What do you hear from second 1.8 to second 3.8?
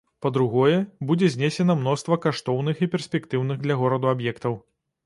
мноства каштоўных і перспектыўных